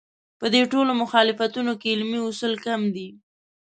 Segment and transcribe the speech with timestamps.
[0.39, 3.09] په دې ټولو مخالفتونو کې علمي اصول کم دي.